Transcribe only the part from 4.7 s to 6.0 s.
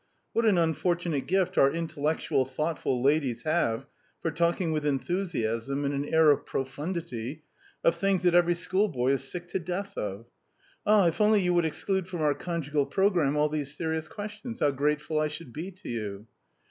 with enthusiasm and